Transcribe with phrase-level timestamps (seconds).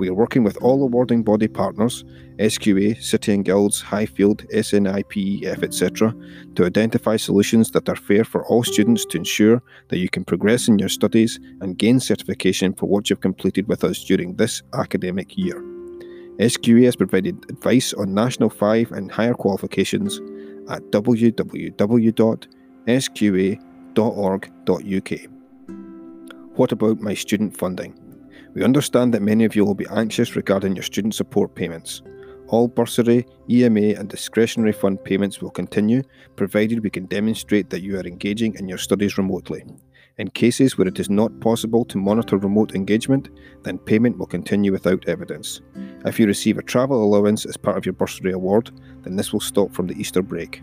[0.00, 2.06] We are working with all awarding body partners,
[2.38, 6.14] SQA, City and Guilds, Highfield, SNIPEF, etc.,
[6.54, 10.68] to identify solutions that are fair for all students to ensure that you can progress
[10.68, 15.36] in your studies and gain certification for what you've completed with us during this academic
[15.36, 15.60] year.
[16.38, 20.16] SQA has provided advice on National 5 and higher qualifications
[20.70, 21.50] at www.sqa.org.uk.
[26.56, 28.09] What about my student funding?
[28.54, 32.02] We understand that many of you will be anxious regarding your student support payments.
[32.48, 36.02] All bursary, EMA, and discretionary fund payments will continue,
[36.34, 39.64] provided we can demonstrate that you are engaging in your studies remotely.
[40.18, 43.28] In cases where it is not possible to monitor remote engagement,
[43.62, 45.60] then payment will continue without evidence.
[46.04, 49.40] If you receive a travel allowance as part of your bursary award, then this will
[49.40, 50.60] stop from the Easter break.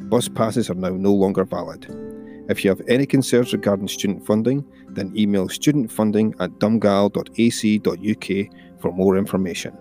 [0.00, 2.11] Bus passes are now no longer valid.
[2.48, 9.16] If you have any concerns regarding student funding, then email studentfunding at dumgal.ac.uk for more
[9.16, 9.72] information.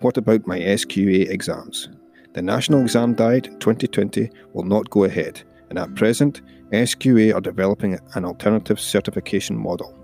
[0.00, 1.88] What about my SQA exams?
[2.34, 7.98] The National Exam Diet 2020 will not go ahead, and at present, SQA are developing
[8.14, 9.94] an alternative certification model.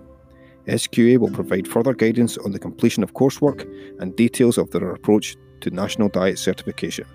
[0.67, 3.67] SQA will provide further guidance on the completion of coursework
[3.99, 7.05] and details of their approach to National Diet certification.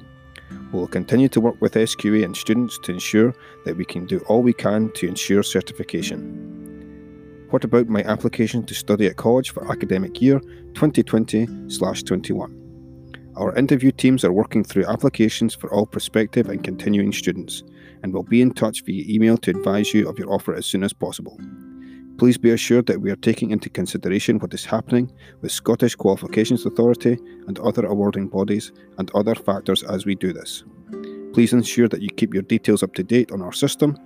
[0.51, 3.35] We will continue to work with SQA and students to ensure
[3.65, 7.47] that we can do all we can to ensure certification.
[7.51, 10.41] What about my application to study at college for academic year
[10.75, 11.47] 2020
[12.05, 12.61] 21?
[13.37, 17.65] Our interview teams are working through applications for all prospective and continuing students
[18.03, 20.85] and will be in touch via email to advise you of your offer as soon
[20.85, 21.39] as possible.
[22.17, 26.65] Please be assured that we are taking into consideration what is happening with Scottish Qualifications
[26.65, 30.65] Authority and other awarding bodies and other factors as we do this.
[31.33, 33.99] Please ensure that you keep your details up to date on our system,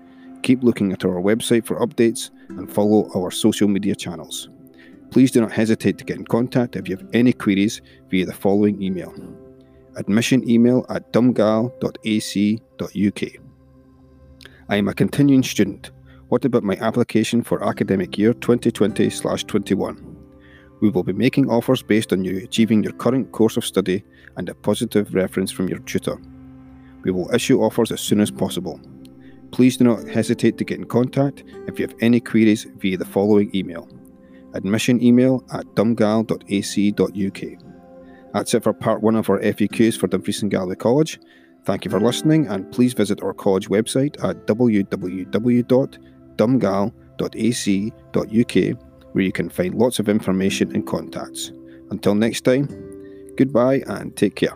[0.43, 4.49] keep looking at our website for updates, and follow our social media channels.
[5.11, 8.33] Please do not hesitate to get in contact if you have any queries via the
[8.33, 9.13] following email
[9.99, 11.73] admission email at dumgal.ac.uk.
[14.71, 15.91] I am a continuing student
[16.28, 19.09] what about my application for academic year 2020
[19.47, 20.16] 21?
[20.81, 24.05] We will be making offers based on you achieving your current course of study
[24.37, 26.21] and a positive reference from your tutor.
[27.03, 28.78] We will issue offers as soon as possible.
[29.53, 33.06] Please do not hesitate to get in contact if you have any queries via the
[33.06, 33.88] following email
[34.55, 37.62] admission email at dumgal.ac.uk.
[38.33, 41.21] That's it for part one of our FAQs for Dumfries and Galloway College.
[41.65, 45.99] Thank you for listening, and please visit our college website at www
[46.38, 46.94] dumgal.ac.uk,
[49.12, 51.53] where you can find lots of information and contacts.
[51.91, 52.66] Until next time,
[53.37, 54.54] goodbye and take care.